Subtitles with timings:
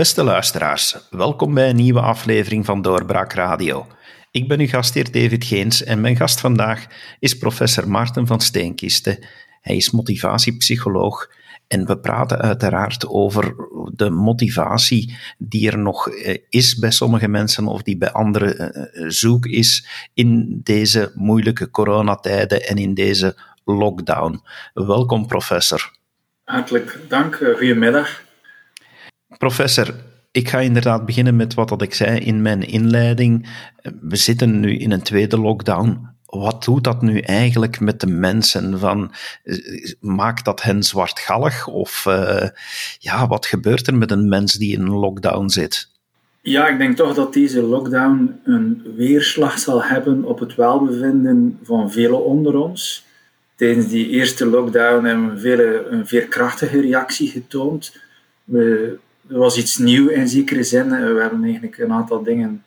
[0.00, 3.86] Beste luisteraars, welkom bij een nieuwe aflevering van Doorbraak Radio.
[4.30, 6.86] Ik ben uw gastheer David Geens en mijn gast vandaag
[7.18, 9.26] is professor Maarten van Steenkisten.
[9.60, 11.30] Hij is motivatiepsycholoog
[11.68, 13.54] en we praten uiteraard over
[13.94, 19.04] de motivatie die er nog eh, is bij sommige mensen of die bij anderen eh,
[19.08, 24.42] zoek is in deze moeilijke coronatijden en in deze lockdown.
[24.74, 25.90] Welkom, professor.
[26.44, 27.34] Hartelijk dank.
[27.34, 28.28] Eh, goedemiddag.
[29.40, 29.94] Professor,
[30.30, 33.48] ik ga inderdaad beginnen met wat ik zei in mijn inleiding.
[34.00, 36.08] We zitten nu in een tweede lockdown.
[36.26, 38.78] Wat doet dat nu eigenlijk met de mensen?
[38.78, 39.12] Van,
[40.00, 41.66] maakt dat hen zwartgallig?
[41.66, 42.48] Of uh,
[42.98, 45.88] ja, wat gebeurt er met een mens die in een lockdown zit?
[46.40, 51.92] Ja, ik denk toch dat deze lockdown een weerslag zal hebben op het welbevinden van
[51.92, 53.04] velen onder ons.
[53.54, 57.96] Tijdens die eerste lockdown hebben we een veerkrachtige reactie getoond.
[58.44, 58.98] We
[59.38, 60.92] was iets nieuw in zekere zin.
[60.92, 62.64] Eh, we hebben eigenlijk een aantal dingen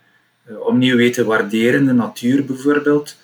[0.50, 1.86] uh, opnieuw weten waarderen.
[1.86, 3.16] De natuur bijvoorbeeld.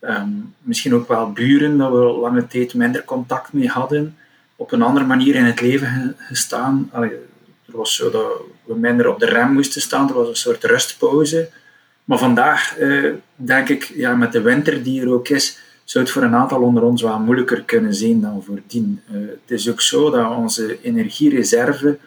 [0.00, 0.28] Ehm,
[0.58, 4.16] misschien ook wel buren, dat we lange tijd minder contact mee hadden.
[4.56, 6.88] Op een andere manier in het leven gestaan.
[6.92, 7.10] Allee,
[7.66, 8.32] er was zo dat
[8.64, 10.08] we minder op de rem moesten staan.
[10.08, 11.48] Er was een soort rustpauze.
[12.04, 16.12] Maar vandaag, uh, denk ik, ja, met de winter die er ook is, zou het
[16.12, 19.00] voor een aantal onder ons wel moeilijker kunnen zijn dan voordien.
[19.12, 21.98] Uh, het is ook zo dat onze energiereserve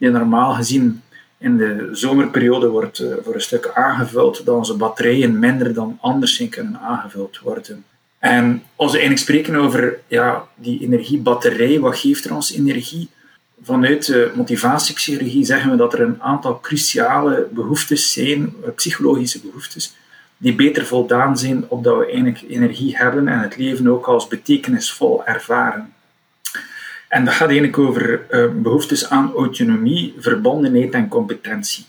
[0.00, 1.02] die normaal gezien
[1.38, 6.48] in de zomerperiode wordt uh, voor een stuk aangevuld, dat onze batterijen minder dan anders
[6.48, 7.84] kunnen aangevuld worden.
[8.18, 13.08] En als we eigenlijk spreken over ja, die energiebatterij, wat geeft er ons energie?
[13.62, 19.94] Vanuit de motivatiepsychologie zeggen we dat er een aantal cruciale behoeftes zijn, eh, psychologische behoeftes,
[20.36, 24.28] die beter voldaan zijn op dat we eigenlijk energie hebben en het leven ook als
[24.28, 25.92] betekenisvol ervaren.
[27.10, 31.84] En dat gaat eigenlijk over uh, behoeftes aan autonomie, verbondenheid en competentie.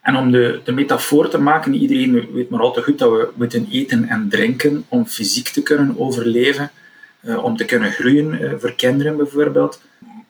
[0.00, 3.28] En om de, de metafoor te maken, iedereen weet maar al te goed dat we
[3.34, 6.70] moeten eten en drinken om fysiek te kunnen overleven,
[7.20, 9.80] uh, om te kunnen groeien, uh, voor kinderen bijvoorbeeld.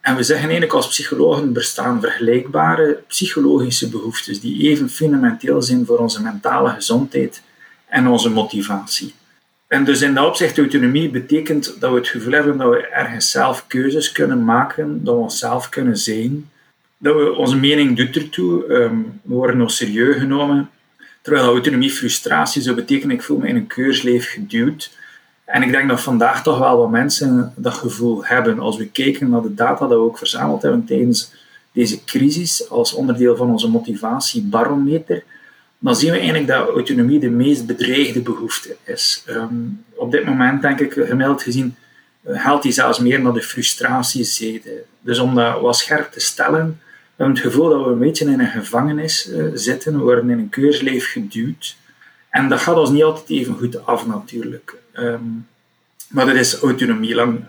[0.01, 5.99] En we zeggen eigenlijk als psychologen bestaan vergelijkbare psychologische behoeftes die even fundamenteel zijn voor
[5.99, 7.43] onze mentale gezondheid
[7.89, 9.15] en onze motivatie.
[9.67, 13.31] En dus in dat opzicht, autonomie betekent dat we het gevoel hebben dat we ergens
[13.31, 16.51] zelf keuzes kunnen maken, dat we onszelf kunnen zijn,
[16.99, 20.71] dat we onze mening doet ertoe, um, we worden nog serieus genomen.
[21.23, 24.91] Terwijl autonomie frustratie zou betekenen, ik voel me in een keursleef geduwd.
[25.45, 28.59] En ik denk dat vandaag toch wel wat mensen dat gevoel hebben.
[28.59, 31.33] Als we kijken naar de data dat we ook verzameld hebben tijdens
[31.73, 35.25] deze crisis, als onderdeel van onze motivatiebarometer,
[35.79, 39.23] dan zien we eigenlijk dat autonomie de meest bedreigde behoefte is.
[39.27, 39.55] Ehm,
[39.95, 41.77] op dit moment, denk ik, gemiddeld gezien,
[42.33, 44.85] haalt die zelfs meer naar de frustratiezijde.
[45.01, 46.81] Dus om dat wat scherp te stellen,
[47.17, 50.31] we hebben het gevoel dat we een beetje in een gevangenis uh, zitten, we worden
[50.31, 51.77] in een keursleef geduwd.
[52.31, 54.77] En dat gaat ons niet altijd even goed af, natuurlijk.
[54.99, 55.47] Um,
[56.09, 57.15] maar dat is autonomie.
[57.15, 57.41] Lang.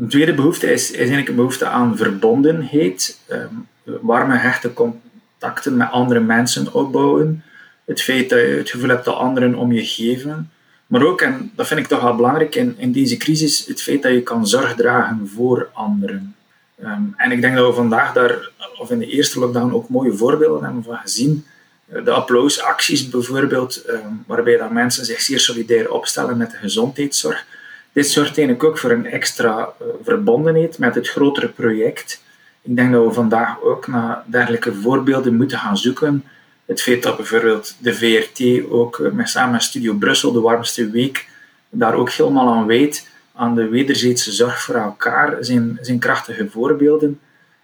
[0.00, 5.90] Een tweede behoefte is, is eigenlijk een behoefte aan verbondenheid, um, warme, hechte contacten met
[5.90, 7.42] andere mensen opbouwen
[7.86, 10.50] het feit dat je het gevoel hebt dat anderen om je geven.
[10.86, 14.02] Maar ook, en dat vind ik toch wel belangrijk in, in deze crisis, het feit
[14.02, 16.34] dat je kan zorg dragen voor anderen.
[16.82, 20.12] Ehm, en ik denk dat we vandaag daar, of in de eerste lockdown, ook mooie
[20.12, 21.44] voorbeelden hebben van gezien.
[21.88, 27.46] Eh, de applausacties bijvoorbeeld, ehm, waarbij dat mensen zich zeer solidair opstellen met de gezondheidszorg.
[27.92, 32.22] Dit zorgt eigenlijk ook voor een extra uh, verbondenheid met het grotere project.
[32.62, 36.24] Ik denk dat we vandaag ook naar dergelijke voorbeelden moeten gaan zoeken
[36.66, 40.90] het feit dat bijvoorbeeld de VRT ook eh, met, samen met Studio Brussel de warmste
[40.90, 41.28] week
[41.70, 47.20] daar ook helemaal aan weet, aan de wederzijdse zorg voor elkaar, zijn, zijn krachtige voorbeelden.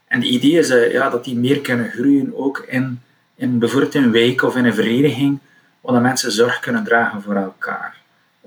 [0.07, 3.01] En de idee is uh, ja, dat die meer kunnen groeien, ook in,
[3.34, 5.39] in bijvoorbeeld een wijk of in een vereniging,
[5.81, 8.01] waar mensen zorg kunnen dragen voor elkaar.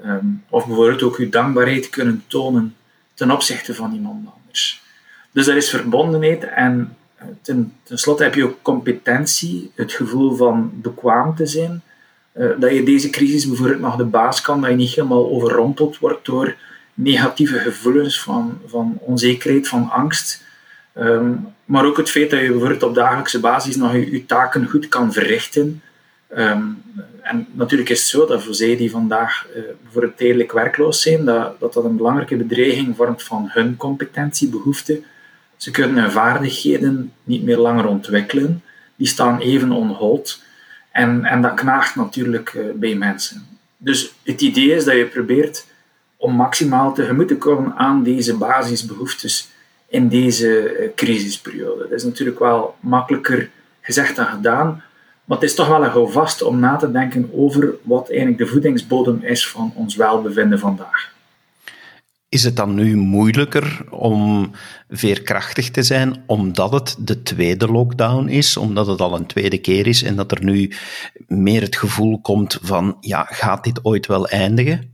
[0.06, 2.76] Um, of bijvoorbeeld ook uw dankbaarheid kunnen tonen
[3.14, 4.84] ten opzichte van iemand anders.
[5.32, 6.96] Dus dat is verbondenheid en
[7.42, 11.82] ten, ten slotte heb je ook competentie, het gevoel van bekwaam te zijn.
[12.38, 16.00] Uh, dat je deze crisis bijvoorbeeld nog de baas kan, dat je niet helemaal overrompeld
[16.00, 16.56] wordt door
[16.94, 20.44] negatieve gevoelens van, van onzekerheid, van angst.
[20.98, 24.68] Um, maar ook het feit dat je bijvoorbeeld op dagelijkse basis nog je, je taken
[24.68, 25.82] goed kan verrichten.
[26.38, 26.82] Um,
[27.22, 31.26] en natuurlijk is het zo dat voor zij die vandaag uh, bijvoorbeeld tijdelijk werkloos zijn,
[31.26, 35.04] dat, dat dat een belangrijke bedreiging vormt van hun competentiebehoeften
[35.58, 38.64] ze kunnen hun vaardigheden niet meer langer ontwikkelen.
[38.96, 40.42] Die staan even onhold.
[40.92, 43.48] En, en dat knaagt natuurlijk uh, bij mensen.
[43.78, 45.66] Dus het idee is dat je probeert
[46.18, 49.50] om maximaal tegemoet te komen aan deze basisbehoeftes
[49.88, 51.82] in deze uh, crisisperiode.
[51.82, 53.50] Dat is natuurlijk wel makkelijker
[53.82, 54.84] gezegd en gedaan.
[55.26, 58.48] Maar het is toch wel een houvast om na te denken over wat eigenlijk de
[58.48, 61.15] voedingsbodem is van ons welbevinden vandaag.
[62.36, 64.52] Is het dan nu moeilijker om
[64.90, 69.88] veerkrachtig te zijn omdat het de tweede lockdown is, omdat het al een tweede keer
[69.88, 70.72] is en dat er nu
[71.28, 74.94] meer het gevoel komt van, ja, gaat dit ooit wel eindigen?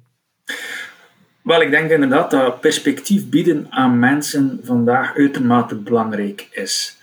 [1.42, 6.98] Wel, ik denk inderdaad dat perspectief bieden aan mensen vandaag uitermate belangrijk is.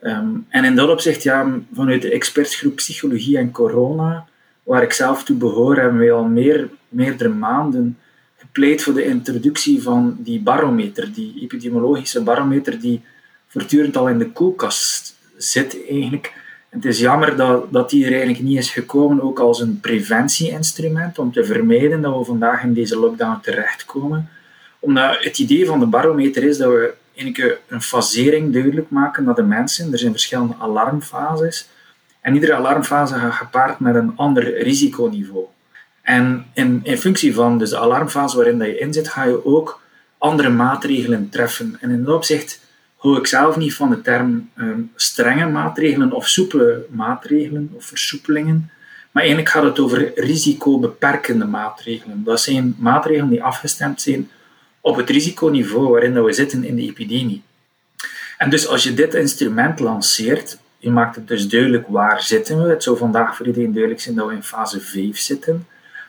[0.00, 4.26] Ehm, en in dat opzicht, ja, vanuit de expertsgroep Psychologie en Corona,
[4.62, 7.98] waar ik zelf toe behoor, hebben we al meer, meerdere maanden
[8.44, 13.02] gepleit voor de introductie van die barometer, die epidemiologische barometer die
[13.48, 16.32] voortdurend al in de koelkast zit eigenlijk.
[16.68, 19.80] En het is jammer dat, dat die er eigenlijk niet is gekomen, ook als een
[19.80, 24.28] preventieinstrument, om te vermijden dat we vandaag in deze lockdown terechtkomen.
[24.78, 29.34] Omdat het idee van de barometer is dat we eigenlijk een fasering duidelijk maken naar
[29.34, 29.92] de mensen.
[29.92, 31.68] Er zijn verschillende alarmfases.
[32.20, 35.44] En iedere alarmfase gaat gepaard met een ander risiconiveau.
[36.04, 39.44] En in, in functie van dus de alarmfase waarin dat je in zit, ga je
[39.44, 39.80] ook
[40.18, 41.76] andere maatregelen treffen.
[41.80, 42.60] En in dat opzicht
[42.96, 48.70] hou ik zelf niet van de term ehm, strenge maatregelen of soepele maatregelen of versoepelingen.
[49.10, 52.24] Maar eigenlijk gaat het over risicobeperkende maatregelen.
[52.24, 54.30] Dat zijn maatregelen die afgestemd zijn
[54.80, 57.42] op het risiconiveau waarin dat we zitten in de epidemie.
[58.38, 62.68] En dus als je dit instrument lanceert, je maakt het dus duidelijk waar zitten we.
[62.68, 65.66] Het zou vandaag voor iedereen duidelijk zijn dat we in fase 5 zitten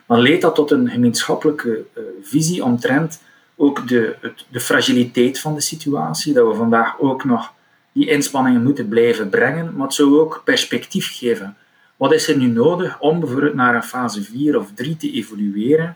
[0.08, 3.22] dan leidt dat tot een gemeenschappelijke uh, visie omtrent
[3.56, 7.54] ook de, het, de fragiliteit van de situatie, dat we vandaag ook nog
[7.92, 11.58] die inspanningen moeten blijven brengen, maar het zou ook perspectief geven.
[11.96, 15.96] Wat is er nu nodig om bijvoorbeeld naar een fase 4 of 3 te evolueren?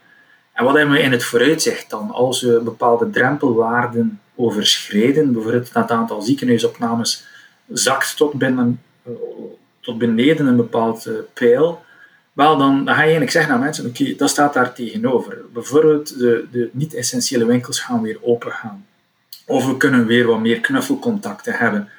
[0.53, 5.33] En wat hebben we in het vooruitzicht dan als we bepaalde drempelwaarden overschreden?
[5.33, 7.25] Bijvoorbeeld het aantal ziekenhuisopnames
[7.67, 9.11] zakt tot, binnen, eh,
[9.79, 11.83] tot beneden een bepaald uh, pijl.
[12.39, 15.37] Wel, dan, ga je eigenlijk zeggen aan mensen, oké, dat staat daar tegenover.
[15.53, 18.85] Bijvoorbeeld, de, de niet-essentiële winkels gaan weer open gaan.
[19.45, 21.89] Of we kunnen weer wat meer knuffelcontacten hebben.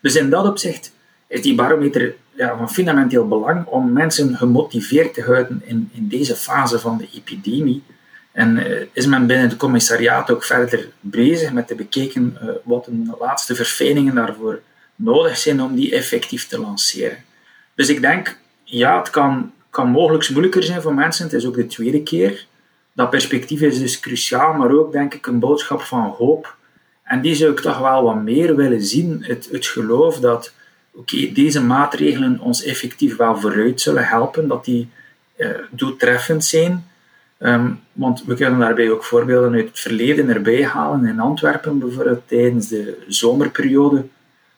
[0.00, 0.92] Dus in dat opzicht
[1.26, 6.36] is die barometer ja, van fundamenteel belang om mensen gemotiveerd te houden in, in deze
[6.36, 7.82] fase van de epidemie.
[8.32, 12.84] En uh, is men binnen het commissariaat ook verder bezig met te bekijken uh, wat
[12.84, 14.60] de laatste verfijningen daarvoor
[14.94, 17.18] nodig zijn om die effectief te lanceren.
[17.74, 21.24] Dus ik denk, ja, het kan kan mogelijk moeilijker zijn voor mensen.
[21.24, 22.46] Het is ook de tweede keer.
[22.92, 26.56] Dat perspectief is dus cruciaal, maar ook denk ik een boodschap van hoop.
[27.02, 29.24] En die zou ik toch wel wat meer willen zien.
[29.24, 30.52] Het, het geloof dat
[30.94, 34.88] oké, deze maatregelen ons effectief wel vooruit zullen helpen, dat die
[35.36, 36.88] uh, doeltreffend zijn.
[37.38, 41.06] Um, want we kunnen daarbij ook voorbeelden uit het verleden erbij halen.
[41.06, 44.06] In Antwerpen bijvoorbeeld tijdens de zomerperiode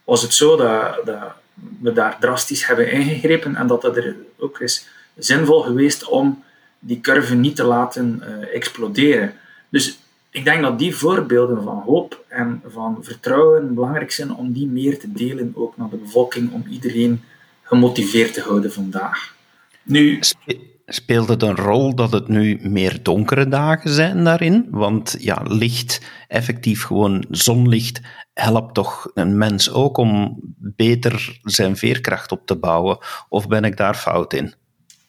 [0.05, 1.33] was het zo dat, dat
[1.81, 6.43] we daar drastisch hebben ingegrepen en dat dat er ook is zinvol geweest om
[6.79, 9.33] die curve niet te laten uh, exploderen.
[9.69, 9.99] Dus
[10.31, 14.99] ik denk dat die voorbeelden van hoop en van vertrouwen belangrijk zijn om die meer
[14.99, 17.23] te delen ook naar de bevolking, om iedereen
[17.63, 19.35] gemotiveerd te houden vandaag.
[19.83, 20.21] Nu,
[20.87, 24.67] Speelt het een rol dat het nu meer donkere dagen zijn daarin?
[24.71, 28.01] Want ja, licht, effectief gewoon zonlicht,
[28.35, 32.99] helpt toch een mens ook om beter zijn veerkracht op te bouwen?
[33.29, 34.55] Of ben ik daar fout in?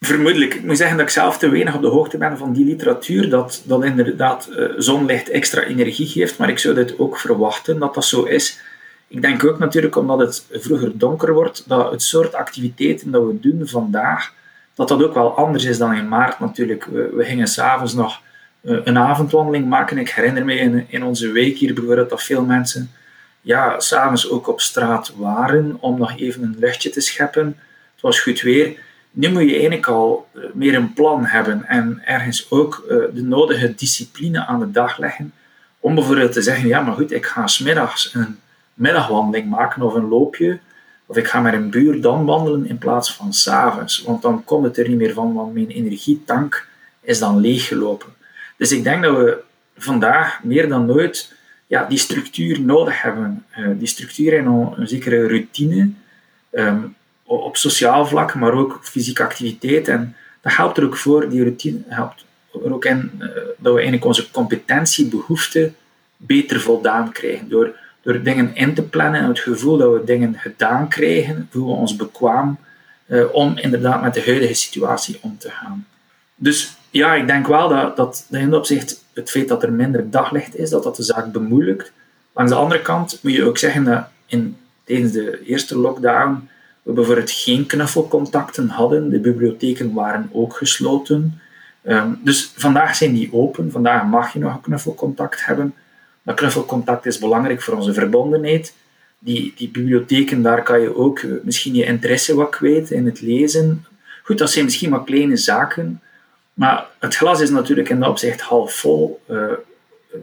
[0.06, 0.54] Vermoedelijk.
[0.54, 3.30] Ik moet zeggen dat ik zelf te weinig op de hoogte ben van die literatuur,
[3.30, 7.94] dat, dat inderdaad uh, zonlicht extra energie geeft, maar ik zou dit ook verwachten dat
[7.94, 8.60] dat zo is.
[9.08, 13.40] Ik denk ook natuurlijk omdat het vroeger donker wordt, dat het soort activiteiten dat we
[13.40, 14.34] doen vandaag,
[14.74, 16.86] dat dat ook wel anders is dan in maart natuurlijk.
[16.86, 18.22] We, we gingen s'avonds nog
[18.62, 19.98] uh, een avondwandeling maken.
[19.98, 22.92] Ik herinner me in, in onze week hier bijvoorbeeld dat veel mensen
[23.42, 27.46] ja, s'avonds ook op straat waren om nog even een luchtje te scheppen.
[27.94, 28.78] Het was goed weer
[29.14, 33.24] nu moet je eigenlijk al eh, meer een plan hebben en ergens ook eh, de
[33.24, 35.34] nodige discipline aan de dag leggen
[35.80, 38.40] om bijvoorbeeld te zeggen, ja maar goed, ik ga smiddags een
[38.74, 40.60] middagwandeling maken of een loopje,
[41.06, 44.64] of ik ga met een buur dan wandelen in plaats van s'avonds, want dan komt
[44.64, 46.68] het er niet meer van, want mijn energietank
[47.02, 48.10] is dan leeggelopen.
[48.58, 49.42] Dus ik denk dat we
[49.78, 51.34] vandaag meer dan nooit
[51.68, 53.46] ja, die structuur nodig hebben.
[53.58, 55.90] Uh, die structuur en een, zekere routine.
[56.52, 56.96] Um,
[57.38, 59.88] op sociaal vlak, maar ook fysieke activiteit.
[59.88, 62.26] En dat helpt er ook voor, die routine helpt
[62.64, 65.76] er ook in uh, dat we eigenlijk onze competentiebehoeften
[66.18, 67.50] beter voldaan krijgen.
[67.50, 71.72] Door, door dingen in te plannen en het gevoel dat we dingen gedaan krijgen, voelen
[71.72, 72.58] we ons bekwaam
[73.08, 75.88] uh, om inderdaad met de huidige situatie om te gaan.
[76.36, 80.58] Dus ja, ik denk wel dat, dat, in opzicht het feit dat er minder daglicht
[80.58, 81.92] is, dat dat de zaak bemoeilijkt.
[82.34, 86.50] Langs de andere kant moet je ook zeggen dat in, tijdens de eerste lockdown
[86.84, 89.10] we bijvoorbeeld geen knuffelcontacten hadden.
[89.10, 91.42] De bibliotheken waren ook gesloten.
[91.82, 93.72] Ehm, dus vandaag zijn die open.
[93.72, 95.74] Vandaag mag je nog een knuffelcontact hebben.
[96.24, 98.74] Dat knuffelcontact is belangrijk voor onze verbondenheid.
[99.20, 103.22] Die, die bibliotheken, daar kan je ook eh, misschien je interesse wat kwijt in het
[103.22, 103.86] lezen.
[104.24, 106.02] Goed, dat zijn misschien wat kleine zaken.
[106.54, 109.52] Maar het glas is natuurlijk in dat opzicht half vol uh,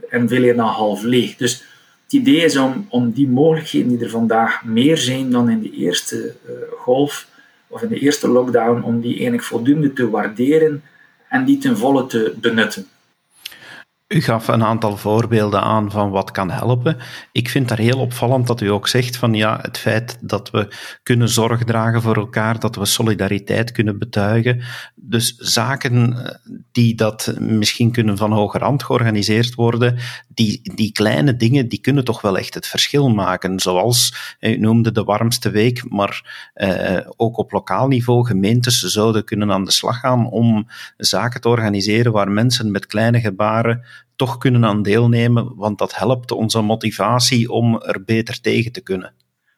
[0.08, 1.36] en veel eerder dan half leeg.
[1.36, 1.64] Dus
[2.10, 5.70] het idee is om, om die mogelijkheden die er vandaag meer zijn dan in de
[5.70, 7.28] eerste uh, golf
[7.66, 10.82] of in de eerste lockdown, om die eigenlijk voldoende te waarderen
[11.28, 12.86] en die ten volle te benutten.
[14.14, 16.96] U gaf een aantal voorbeelden aan van wat kan helpen.
[17.32, 20.74] Ik vind daar heel opvallend dat u ook zegt van ja, het feit dat we
[21.02, 24.62] kunnen zorg dragen voor elkaar, dat we solidariteit kunnen betuigen.
[24.94, 26.34] Dus zaken eh,
[26.72, 29.98] die dat misschien kunnen van hoger hand georganiseerd worden,
[30.28, 33.60] die, die kleine dingen, die kunnen toch wel echt het verschil maken.
[33.60, 39.52] Zoals, u noemde de warmste week, maar eh, ook op lokaal niveau, gemeentes zouden kunnen
[39.52, 43.84] aan de slag gaan om zaken te organiseren waar mensen met kleine gebaren
[44.16, 49.12] toch kunnen aan deelnemen, want dat helpt onze motivatie om er beter tegen te kunnen.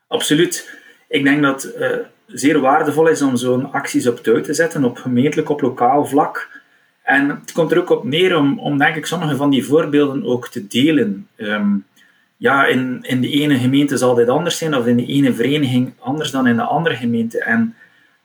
[0.08, 0.80] Absoluut.
[1.08, 1.88] Ik denk dat het uh,
[2.26, 6.61] zeer waardevol is om zo'n acties op touw te zetten op gemeentelijk, op lokaal vlak.
[7.02, 10.25] En het komt er ook op neer om, om denk ik, sommige van die voorbeelden
[10.25, 11.28] ook te delen.
[11.37, 11.84] Um,
[12.37, 15.92] ja, in, in de ene gemeente zal dit anders zijn, of in de ene vereniging
[15.99, 17.42] anders dan in de andere gemeente.
[17.42, 17.75] En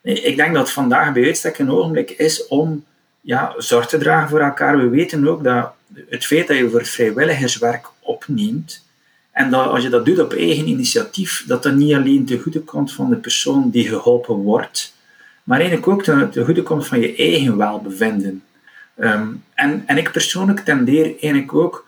[0.02, 2.84] ik denk dat vandaag bij uitstek een ogenblik is om
[3.20, 4.78] ja, zorg te dragen voor elkaar.
[4.78, 5.72] We weten ook dat
[6.08, 8.86] het feit dat je voor vrijwilligerswerk opneemt,
[9.32, 12.60] en dat als je dat doet op eigen initiatief, dat dat niet alleen te goede
[12.60, 14.94] komt van de persoon die geholpen wordt,
[15.42, 18.42] maar eigenlijk ook ten, goede komt van je eigen welbevinden.
[19.00, 21.86] Um, en, en ik persoonlijk tendeer eigenlijk ook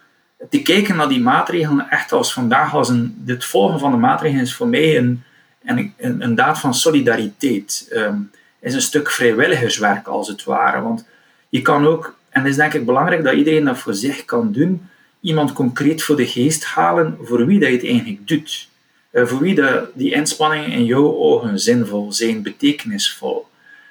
[0.51, 4.45] te kijken naar die maatregelen echt als vandaag als een, dit volgen van de maatregelen
[4.45, 5.23] is voor mij een,
[5.65, 7.89] een, een, daad van solidariteit.
[7.93, 8.31] Um,
[8.61, 10.83] is een stuk vrijwilligerswerk als het ware.
[10.83, 11.07] Want
[11.49, 14.53] je kan ook en het is denk ik belangrijk dat iedereen dat voor zich kan
[14.53, 14.89] doen.
[15.21, 18.69] Iemand concreet voor de geest halen voor wie dat je het eigenlijk doet.
[19.13, 23.47] Uh, voor wie dat die inspanningen in jouw ogen zinvol zijn, betekenisvol.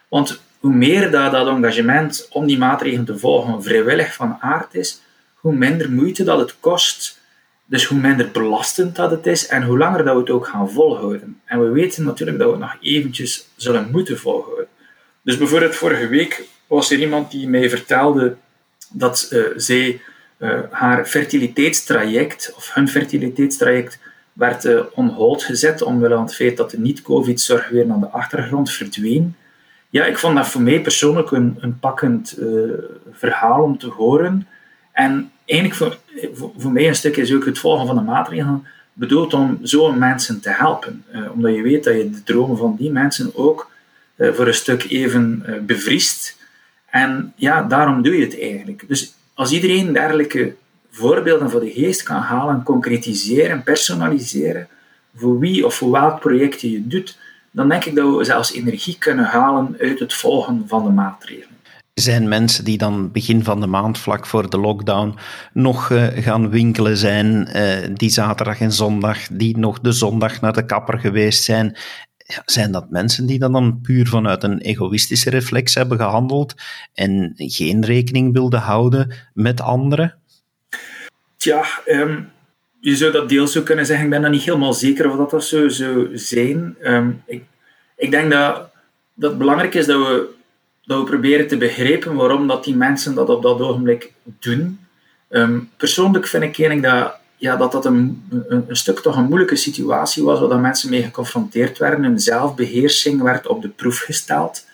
[0.07, 5.01] Want hoe meer dat, dat engagement om die maatregelen te volgen vrijwillig van aard is,
[5.33, 7.17] hoe minder moeite dat het kost.
[7.65, 10.71] Dus hoe minder belastend dat het is en hoe langer dat we het ook gaan
[10.71, 11.41] volhouden.
[11.45, 14.67] En we weten natuurlijk dat we het nog eventjes zullen moeten volhouden.
[15.21, 18.35] Dus bijvoorbeeld vorige week was er iemand die mij vertelde
[18.89, 20.01] dat uh, zij
[20.37, 23.99] uh, haar fertiliteitstraject, of hun fertiliteitstraject,
[24.33, 24.81] werd uh,
[25.37, 29.35] gezet omwille van het feit dat de niet-covid-zorg weer naar de achtergrond verdween.
[29.89, 32.37] Ja, ik vond dat voor mij persoonlijk een, een pakkend
[33.11, 34.47] verhaal om te horen.
[34.91, 35.97] En eigenlijk voor,
[36.57, 40.41] voor, mij een stuk is ook het volgen van de maatregelen bedoeld om zo mensen
[40.41, 41.05] te helpen.
[41.33, 43.71] omdat je weet dat je de dromen van die mensen ook
[44.17, 46.38] voor een stuk even bevriest.
[46.91, 48.83] En ja, daarom doe je het eigenlijk.
[48.87, 50.55] Dus als iedereen dergelijke
[50.91, 54.67] voorbeelden voor de geest kan halen, concretiseren, personaliseren,
[55.15, 57.17] voor wie of voor welk project je doet,
[57.51, 61.57] dan denk ik dat we zelfs energie kunnen halen uit het volgen van de maatregelen.
[61.93, 65.15] Zijn mensen die dan begin van de maand, vlak voor de lockdown,
[65.53, 70.53] nog uh, gaan winkelen zijn, uh, die zaterdag en zondag, die nog de zondag naar
[70.53, 71.77] de kapper geweest zijn
[72.45, 76.55] zijn dat mensen die dan, dan puur vanuit een egoïstische reflex hebben gehandeld
[76.93, 80.15] en geen rekening wilden houden met anderen?
[81.37, 82.31] Tja, um,
[82.79, 84.05] je zou dat deels zo kunnen zeggen.
[84.05, 86.75] Ik ben er niet helemaal zeker of dat, dat zo zou zijn.
[86.83, 87.43] Um, ik,
[87.95, 88.69] ik denk dat,
[89.13, 90.29] dat het belangrijk is dat we,
[90.83, 94.79] dat we proberen te begrijpen waarom dat die mensen dat op dat ogenblik doen.
[95.29, 99.55] Um, persoonlijk vind ik dat ja, dat dat een, een, een, stuk toch een moeilijke
[99.55, 102.03] situatie was, waar mensen mee geconfronteerd werden.
[102.03, 104.65] Hun zelfbeheersing werd op de proef gesteld.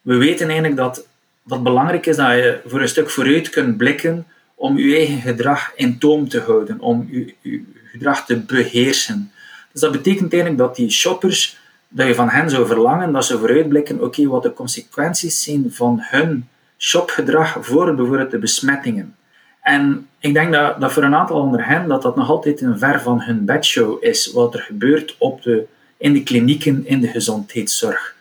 [0.00, 1.06] We weten eigenlijk dat
[1.44, 5.72] dat belangrijk is dat je voor een stuk vooruit kunt blikken om je eigen gedrag
[5.74, 9.32] in toom te houden, om je, je gedrag te beheersen.
[9.72, 13.38] Dus dat betekent eigenlijk dat die shoppers, dat je van hen zou verlangen dat ze
[13.38, 19.16] vooruitblikken, oké, wat de consequenties zijn van hun shopgedrag voor bijvoorbeeld de besmettingen.
[19.64, 22.78] En ik denk dat, dat voor een aantal onder hen dat dat nog altijd een
[22.78, 25.66] ver van hun bedshow is, wat er gebeurt op de,
[25.96, 28.14] in de klinieken, in de gezondheidszorg.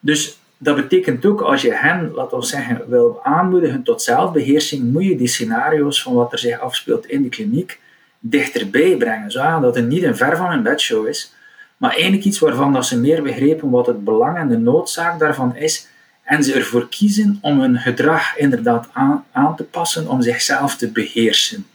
[0.00, 5.04] Dus dat betekent ook, als je hen, laten we zeggen, wil aanmoedigen tot zelfbeheersing, moet
[5.04, 7.80] je die scenario's van wat er zich afspeelt in de kliniek
[8.18, 11.34] dichterbij brengen, zodat het niet een ver van hun bedshow is,
[11.76, 15.56] maar eigenlijk iets waarvan dat ze meer begrepen wat het belang en de noodzaak daarvan
[15.56, 15.88] is
[16.26, 20.88] en ze ervoor kiezen om hun gedrag inderdaad aan, aan te passen, om zichzelf te
[20.88, 21.66] beheersen.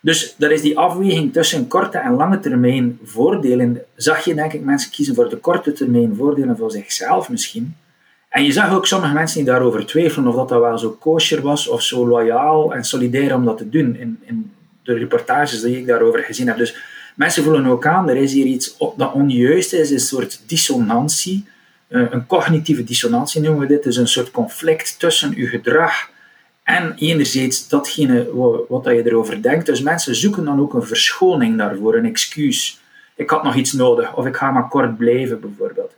[0.00, 3.82] Dus dat is die afweging tussen korte en lange termijn voordelen.
[3.96, 7.76] Zag je denk ik mensen kiezen voor de korte termijn voordelen voor zichzelf misschien.
[8.28, 11.42] En je zag ook sommige mensen die daarover twijfelen of dat, dat wel zo kosher
[11.42, 13.96] was of zo loyaal en solidair om dat te doen.
[13.96, 16.56] In, in de reportages die ik daarover gezien heb.
[16.56, 16.76] Dus
[17.14, 21.44] mensen voelen ook aan, er is hier iets dat onjuist is, een soort dissonantie.
[21.88, 23.82] Eh, een cognitieve dissonantie noemen we dit.
[23.82, 26.10] Dus een soort conflict tussen je gedrag
[26.62, 28.34] en enerzijds datgene
[28.68, 29.66] wat, je erover denkt.
[29.66, 32.80] Dus mensen zoeken dan ook een verschoning daarvoor, een excuus.
[33.14, 35.92] Ik had nog iets nodig, of ik ga maar kort blijven, bijvoorbeeld.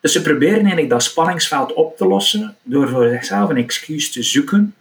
[0.00, 4.22] Dus ze proberen eigenlijk dat spanningsveld op te lossen door voor zichzelf een excuus te
[4.22, 4.74] zoeken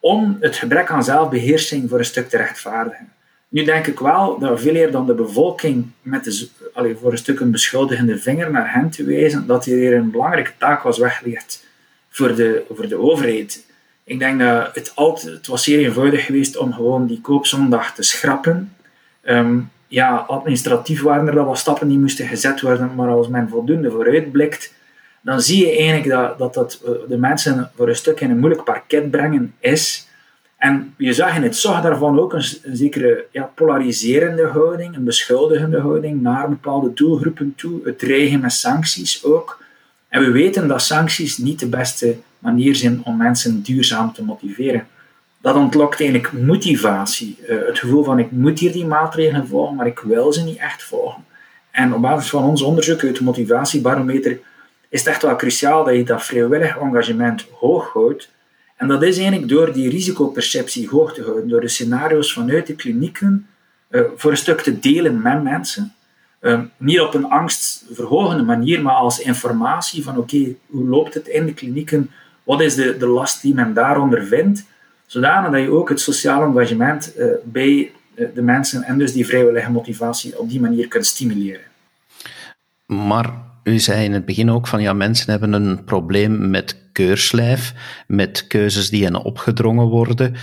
[0.00, 3.11] om het gebrek aan zelfbeheersing voor een stuk te rechtvaardigen.
[3.52, 7.18] Nu denk ik wel dat veel eer dan de bevolking met de, allee, voor een
[7.18, 11.66] stuk een beschuldigende vinger naar hen te wijzen, dat hier een belangrijke taak was weggelegd
[12.08, 13.66] voor de, voor de overheid.
[14.04, 18.02] Ik denk dat het altijd, het was zeer eenvoudig geweest om gewoon die koopzondag te
[18.02, 18.74] schrappen.
[19.20, 23.48] Ehm, ja, administratief waren er wel wat stappen die moesten gezet worden, maar als men
[23.48, 24.74] voldoende vooruitblikt,
[25.20, 28.38] dan zie je eigenlijk dat, dat dat eh, de mensen voor een stuk in een
[28.38, 30.10] moeilijk parket brengen is.
[30.62, 35.04] En je zag in het zag daarvan ook een, een zekere ja, polariserende houding, een
[35.04, 39.62] beschuldigende houding naar bepaalde doelgroepen toe, het dreigen met sancties ook.
[40.08, 44.86] En we weten dat sancties niet de beste manier zijn om mensen duurzaam te motiveren.
[45.40, 47.38] Dat ontlokt eigenlijk motivatie.
[47.48, 50.58] Uh, het gevoel van ik moet hier die maatregelen volgen, maar ik wil ze niet
[50.58, 51.24] echt volgen.
[51.70, 54.38] En op basis van ons onderzoek uit de motivatiebarometer
[54.88, 58.30] is het echt wel cruciaal dat je dat vrijwillig engagement hoog houdt.
[58.82, 62.74] En dat is eigenlijk door die risicoperceptie hoog te houden, door de scenario's vanuit de
[62.74, 63.46] klinieken
[63.90, 65.94] uh, voor een stuk te delen met mensen.
[66.40, 71.46] Ehm, niet op een angstverhogende manier, maar als informatie van oké, hoe loopt het in
[71.46, 72.10] de klinieken?
[72.42, 74.64] Wat is de, de last die men daaronder vindt?
[75.06, 79.26] Zodanig dat je ook het sociaal engagement uh, bij eh, de mensen en dus die
[79.26, 81.66] vrijwillige motivatie op die manier kunt stimuleren.
[82.86, 87.74] Maar u zei in het begin ook van ja, mensen hebben een probleem met keurslijf,
[88.06, 90.34] met keuzes die hen opgedrongen worden.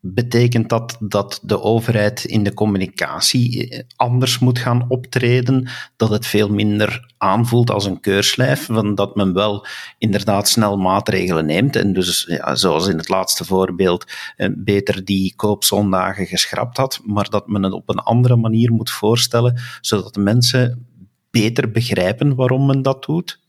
[0.00, 5.68] Betekent dat dat de overheid in de communicatie eh, anders moet gaan optreden?
[5.96, 8.64] Dat het veel minder aanvoelt als een keurslijf?
[8.64, 9.66] Van dat men wel
[9.98, 14.04] inderdaad snel maatregelen neemt en dus, ja, zoals in het laatste voorbeeld,
[14.36, 18.90] eh, beter die koopzondagen geschrapt had, maar dat men het op een andere manier moet
[18.90, 20.86] voorstellen, zodat mensen
[21.30, 23.40] beter begrijpen waarom men dat doet?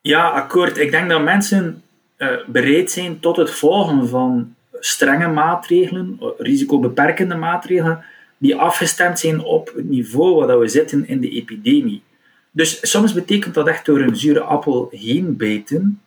[0.00, 0.78] Ja, akkoord.
[0.78, 1.82] Ik denk dat mensen
[2.18, 8.04] uh, bereid zijn tot het volgen van strenge maatregelen, risicobeperkende maatregelen,
[8.38, 12.02] die afgestemd zijn op het niveau waar we zitten in de epidemie.
[12.50, 16.00] Dus soms betekent dat echt door een zure appel heen bijten.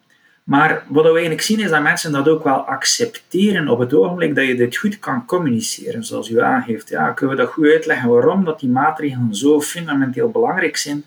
[0.43, 4.35] Maar wat we eigenlijk zien is dat mensen dat ook wel accepteren op het ogenblik
[4.35, 6.89] dat je dit goed kan communiceren, zoals u aangeeft.
[6.89, 11.03] Ja, kunnen we dat goed uitleggen waarom dat die maatregelen zo fundamenteel belangrijk zijn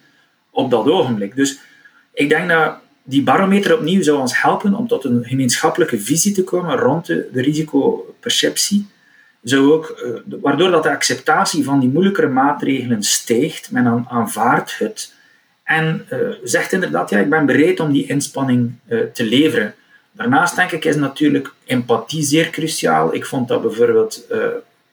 [0.55, 1.37] op dat ogenblik.
[1.37, 1.59] Dus
[2.13, 6.45] ik denk dat die barometer opnieuw zou ons helpen om tot een gemeenschappelijke visie te
[6.45, 8.87] komen rond de, de risicoperceptie.
[9.43, 13.71] Zou ook, uh, waardoor dat de acceptatie van die moeilijkere maatregelen stijgt.
[13.71, 15.13] Men aanvaardt het
[15.65, 19.75] en uh, zegt inderdaad, ja, ik ben bereid om die inspanning uh, te leveren.
[20.13, 23.15] Daarnaast denk ik is natuurlijk empathie zeer cruciaal.
[23.15, 24.27] Ik vond dat bijvoorbeeld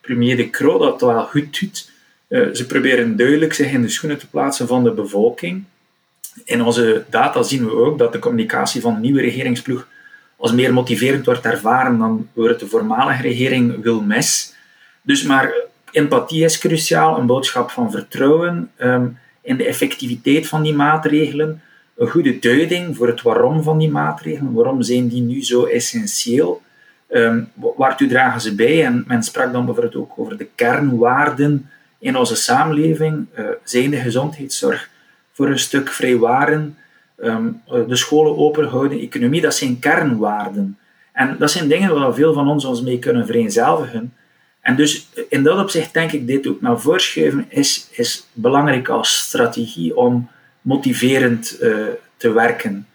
[0.02, 1.91] premier De Croo dat wel goed doet.
[2.32, 5.64] Ze proberen duidelijk zich in de schoenen te plaatsen van de bevolking.
[6.44, 9.88] In onze data zien we ook dat de communicatie van de nieuwe regeringsploeg
[10.38, 14.54] als meer motiverend wordt ervaren dan door de voormalige regering Wilmes.
[15.02, 15.54] Dus maar
[15.92, 21.62] empathie is cruciaal, een boodschap van vertrouwen um, in de effectiviteit van die maatregelen,
[21.98, 26.62] een goede duiding voor het waarom van die maatregelen, waarom zijn die nu zo essentieel,
[27.10, 28.86] um, waartoe dragen ze bij?
[28.86, 31.70] En men sprak dan bijvoorbeeld ook over de kernwaarden
[32.02, 34.90] in onze samenleving, uh, zijn de gezondheidszorg,
[35.32, 36.78] voor een stuk vrijwaren,
[37.24, 40.78] um, de scholen open houden, economie, dat zijn kernwaarden.
[41.14, 44.14] En dat zijn dingen waar veel van ons ons mee kunnen vereenzelvigen.
[44.62, 48.90] En dus in dat opzicht denk ik dit ook naar voren schuiven is, is belangrijk
[48.90, 50.30] als strategie om
[50.62, 51.58] motiverend
[52.18, 52.88] te werken.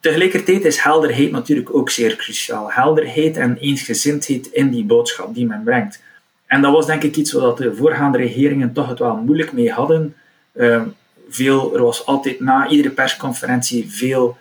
[0.00, 2.72] Tegelijkertijd is helderheid natuurlijk ook zeer cruciaal.
[2.72, 6.02] Helderheid en eensgezindheid in die boodschap die men brengt.
[6.52, 9.70] En dat was denk ik iets wat de voorgaande regeringen toch het wel moeilijk mee
[9.70, 10.14] hadden.
[10.54, 10.82] Uh,
[11.28, 14.36] veel, er was altijd na iedere persconferentie veel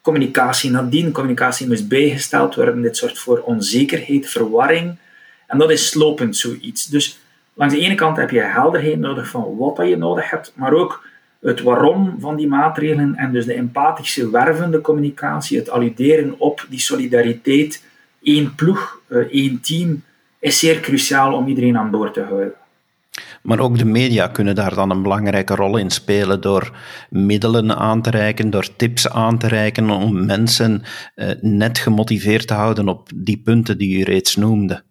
[0.00, 0.70] communicatie.
[0.70, 2.82] Nadien communicatie moest bijgesteld worden.
[2.82, 4.96] Dit zorgt voor onzekerheid, verwarring.
[5.46, 6.86] En dat is slopend zoiets.
[6.86, 7.18] Dus
[7.54, 10.72] langs de ene kant heb je helderheid nodig van wat dat je nodig hebt, maar
[10.72, 11.06] ook
[11.40, 16.80] het waarom van die maatregelen en dus de empathische, wervende communicatie, het alluderen op die
[16.80, 17.82] solidariteit,
[18.22, 20.02] één ploeg, eh, één team,
[20.44, 22.52] is zeer cruciaal om iedereen aan boord te houden.
[23.42, 26.76] Maar ook de media kunnen daar dan een belangrijke rol in spelen door
[27.10, 30.82] middelen aan te reiken, door tips aan te reiken om mensen
[31.14, 34.82] eh, net gemotiveerd te houden op die punten die u reeds noemde.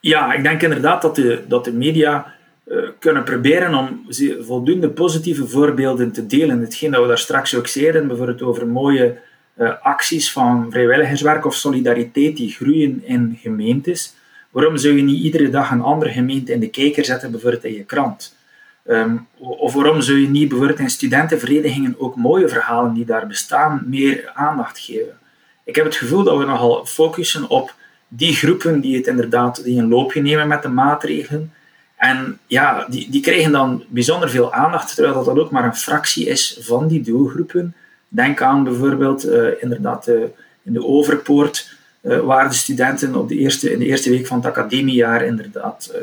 [0.00, 2.34] Ja, ik denk inderdaad dat de, dat de media
[2.66, 4.06] uh, kunnen proberen om
[4.40, 6.60] voldoende positieve voorbeelden te delen.
[6.60, 9.18] Hetgeen dat we daar straks ook zeiden, bijvoorbeeld over mooie
[9.58, 14.16] uh, acties van vrijwilligerswerk of solidariteit die groeien in gemeentes.
[14.50, 17.74] Waarom zou je niet iedere dag een andere gemeente in de kijker zetten, bijvoorbeeld in
[17.74, 18.36] je krant?
[18.84, 23.82] Um, of waarom zou je niet bijvoorbeeld in studentenverenigingen ook mooie verhalen die daar bestaan
[23.86, 25.18] meer aandacht geven?
[25.64, 27.74] Ik heb het gevoel dat we nogal focussen op
[28.08, 31.52] die groepen die het inderdaad die een loopje nemen met de maatregelen.
[31.96, 36.26] En ja, die, die krijgen dan bijzonder veel aandacht, terwijl dat, ook maar een fractie
[36.26, 37.74] is van die doelgroepen.
[38.08, 40.22] Denk aan bijvoorbeeld uh, inderdaad uh,
[40.62, 41.77] in de Overpoort,
[42.08, 45.94] uh, waar de studenten op de eerste, in de eerste week van het academiejaar inderdaad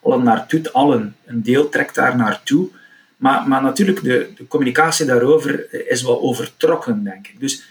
[0.00, 2.68] allen naartoe, allen, een deel trekt daar naartoe.
[3.16, 7.40] Maar, maar natuurlijk, de, de communicatie daarover is wel overtrokken, denk ik.
[7.40, 7.64] Dus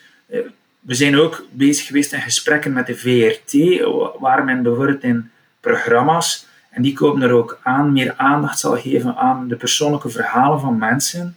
[0.80, 3.82] we zijn ook bezig geweest in gesprekken met de VRT,
[4.20, 9.16] waar men bijvoorbeeld in programma's, en die komen er ook aan, meer aandacht zal geven
[9.16, 11.36] aan de persoonlijke verhalen van mensen.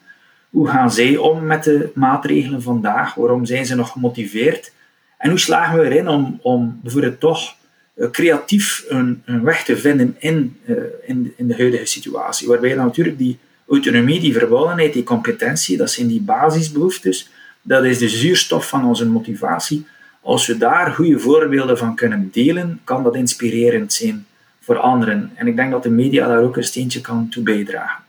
[0.51, 3.15] Hoe gaan zij om met de maatregelen vandaag?
[3.15, 4.73] Waarom zijn ze nog gemotiveerd?
[5.19, 7.55] En hoe slagen we erin om, om bijvoorbeeld toch
[7.95, 10.77] eh, creatief een, een weg te vinden in, uh,
[11.07, 12.49] in, in, de huidige situatie?
[12.49, 17.31] Waarbij natuurlijk die autonomie, die verbondenheid, die competentie, dat zijn die basisbehoeftes,
[17.63, 19.87] dat is de zuurstof van onze motivatie.
[20.23, 24.27] Als we daar goede voorbeelden van kunnen delen, kan dat inspirerend zijn
[24.61, 25.31] voor anderen.
[25.35, 28.06] En ik denk dat de media daar ook een steentje kan toe bijdragen.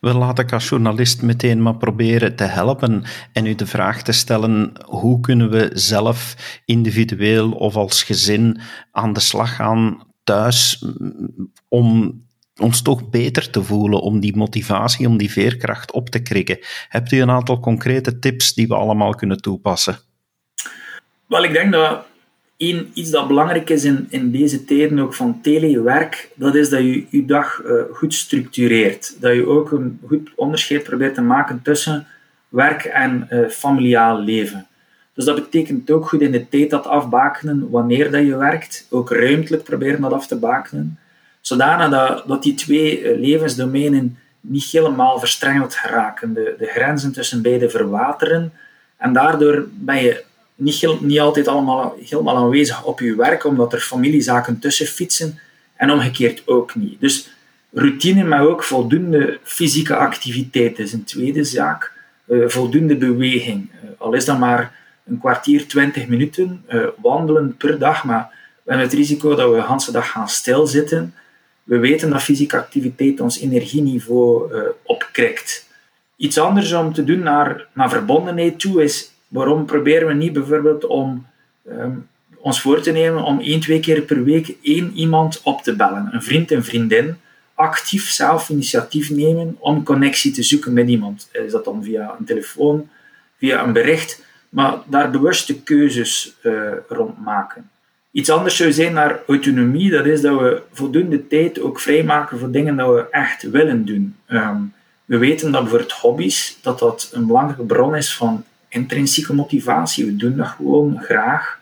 [0.00, 4.12] We laten ik als journalist meteen maar proberen te helpen en u de vraag te
[4.12, 10.84] stellen: hoe kunnen we zelf individueel of als gezin aan de slag gaan thuis
[11.68, 12.22] om
[12.60, 16.58] ons toch beter te voelen, om die motivatie, om die veerkracht op te krikken?
[16.88, 19.98] Hebt u een aantal concrete tips die we allemaal kunnen toepassen?
[21.26, 22.06] Wel, ik denk dat
[22.56, 26.80] één, iets dat belangrijk is in, in deze tijden ook van telewerk, dat is dat
[26.80, 29.16] je je dag uh, goed structureert.
[29.20, 32.06] Dat je ook een goed onderscheid probeert te maken tussen
[32.48, 34.66] werk en uh, familiaal leven.
[35.14, 38.86] Dus dat betekent ook goed in de tijd dat afbakenen wanneer dat je werkt.
[38.90, 40.98] Ook ruimtelijk proberen dat af te bakenen.
[41.40, 46.34] Zodanig dat, dat die twee uh, levensdomeinen niet helemaal verstrengeld geraken.
[46.34, 48.52] De, de grenzen tussen beide verwateren.
[48.96, 53.80] En daardoor ben je niet, niet altijd allemaal helemaal aanwezig op je werk, omdat er
[53.80, 55.38] familiezaken tussen fietsen
[55.76, 57.00] en omgekeerd ook niet.
[57.00, 57.30] Dus
[57.72, 61.92] routine, maar ook voldoende fysieke activiteit is een tweede zaak.
[62.26, 63.70] Uh, voldoende beweging.
[63.70, 68.30] Uh, al is dat maar een kwartier, twintig minuten uh, wandelen per dag, maar
[68.62, 71.14] we hebben het risico dat we de hele dag gaan stilzitten.
[71.62, 75.68] We weten dat fysieke activiteit ons energieniveau opkrikt.
[76.16, 80.86] Iets anders om te doen naar, naar verbondenheid toe is Waarom proberen we niet bijvoorbeeld
[80.86, 81.26] om
[81.68, 85.76] um, ons voor te nemen om één, twee keer per week één iemand op te
[85.76, 87.16] bellen, een vriend en vriendin,
[87.54, 91.28] actief zelf initiatief nemen om connectie te zoeken met iemand.
[91.32, 92.88] Is dat dan via een telefoon,
[93.38, 97.70] via een bericht, maar daar bewuste keuzes uh, rond maken.
[98.10, 102.50] Iets anders zou zijn naar autonomie, dat is dat we voldoende tijd ook vrijmaken voor
[102.50, 104.16] dingen dat we echt willen doen.
[104.28, 104.72] Um,
[105.04, 108.44] we weten dat bijvoorbeeld hobby's, dat dat een belangrijke bron is van
[108.74, 110.04] intrinsieke motivatie.
[110.04, 111.58] We doen dat gewoon graag.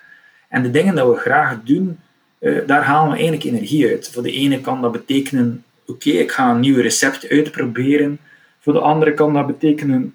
[0.48, 1.98] En de dingen die we graag doen,
[2.40, 4.10] uh, daar halen we eigenlijk energie uit.
[4.12, 8.18] Voor de ene kan dat betekenen, oké, ik ga een nieuw recept uitproberen.
[8.60, 10.14] Voor de andere kan dat betekenen,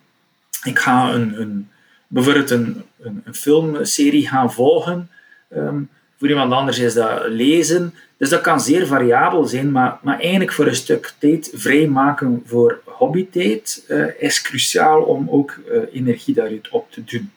[0.63, 1.69] ik ga een, een
[2.07, 5.10] bijvoorbeeld een, een, filmserie gaan volgen.
[5.55, 7.93] Um, voor iemand anders is dat lezen.
[8.17, 12.82] Dus dat kan zeer variabel zijn, maar, maar eigenlijk voor een stuk tijd vrijmaken voor
[12.86, 17.32] hobbytijd uh, is cruciaal om ook uh, energie daaruit op te doen.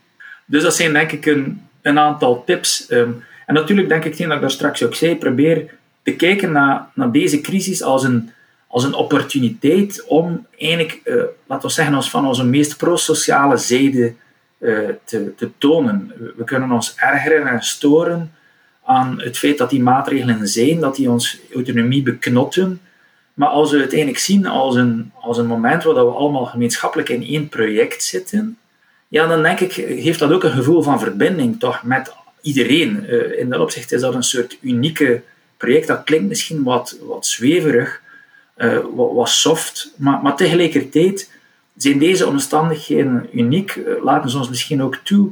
[0.45, 2.87] Dus dat zijn denk ik een, een aantal tips.
[2.90, 6.87] Um, en natuurlijk denk ik, dat ik daar straks ook zei, probeer te kijken naar,
[6.95, 8.31] naar deze crisis als een,
[8.66, 14.14] als een opportuniteit om eigenlijk, uh, laten we zeggen, ons van onze meest prosociale zijde
[15.05, 16.12] te, te tonen.
[16.37, 18.33] We kunnen ons ergeren en storen
[18.90, 22.81] aan het feit dat die maatregelen zijn, dat die ons autonomie beknotten.
[23.35, 27.09] Maar als we het uiteindelijk zien als een, als een moment waar we allemaal gemeenschappelijk
[27.09, 28.59] in één project zitten,
[29.09, 33.05] ja, dan denk ik, geeft dat ook een gevoel van verbinding toch met iedereen.
[33.09, 35.22] Uh, in dat opzicht is dat een soort unieke
[35.57, 35.87] project.
[35.87, 38.00] Dat klinkt misschien wat, wat zweverig,
[38.57, 41.31] uh, wat, wat, soft, maar, maar tegelijkertijd
[41.76, 45.31] zijn deze omstandigheden uniek, uh, laten ze ons misschien ook toe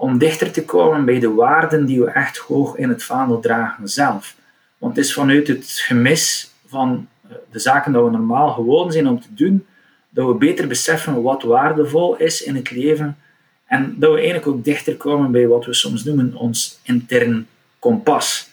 [0.00, 3.88] om dichter te komen bij de waarden die we echt hoog in het vaandel dragen
[3.88, 4.34] zelf.
[4.78, 7.08] Want het is vanuit het gemis van
[7.50, 9.66] de zaken die we normaal gewoon zijn om te doen,
[10.10, 13.16] dat we beter beseffen wat waardevol is in het leven
[13.66, 17.46] en dat we eigenlijk ook dichter komen bij wat we soms noemen ons intern
[17.78, 18.48] kompas.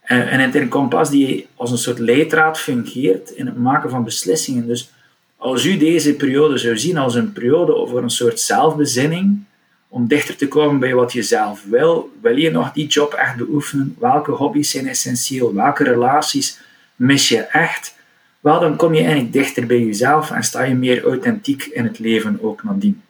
[0.00, 4.66] Eh, een intern kompas die als een soort leidraad fungeert in het maken van beslissingen.
[4.66, 4.90] Dus
[5.36, 9.44] als u deze periode zou zien als een periode over een soort zelfbezinning,
[9.90, 13.36] om dichter te komen bij wat je zelf wil, wil je nog die job echt
[13.36, 13.96] beoefenen?
[13.98, 15.54] Welke hobby's zijn essentieel?
[15.54, 16.58] Welke relaties
[16.96, 17.98] mis je echt?
[18.40, 21.98] Wel, dan kom je eigenlijk dichter bij jezelf en sta je meer authentiek in het
[21.98, 23.02] leven ook nadien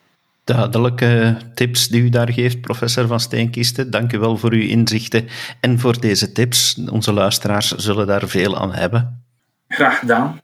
[0.54, 3.90] duidelijke tips die u daar geeft, professor Van Steenkisten.
[3.90, 5.28] Dank u wel voor uw inzichten
[5.60, 6.80] en voor deze tips.
[6.90, 9.24] Onze luisteraars zullen daar veel aan hebben.
[9.68, 10.40] Graag gedaan.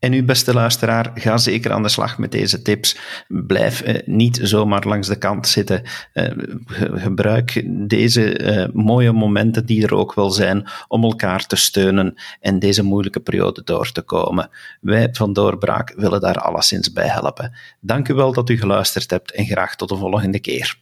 [0.00, 2.96] En u, beste luisteraar, ga zeker aan de slag met deze tips.
[3.28, 5.82] Blijf eh, niet zomaar langs de kant zitten.
[6.12, 6.30] Eh,
[6.76, 12.58] gebruik deze eh, mooie momenten die er ook wel zijn om elkaar te steunen en
[12.58, 14.50] deze moeilijke periode door te komen.
[14.80, 17.56] Wij van Doorbraak willen daar alleszins bij helpen.
[17.80, 20.78] Dank u wel dat u geluisterd hebt en graag tot de volgende keer.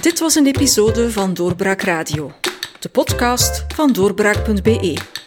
[0.00, 2.32] Dit was een episode van Doorbraak Radio,
[2.78, 5.26] de podcast van doorbraak.be.